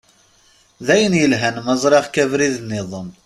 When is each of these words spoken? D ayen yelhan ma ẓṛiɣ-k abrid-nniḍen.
D 0.85 0.87
ayen 0.93 1.13
yelhan 1.21 1.57
ma 1.65 1.75
ẓṛiɣ-k 1.81 2.15
abrid-nniḍen. 2.23 3.09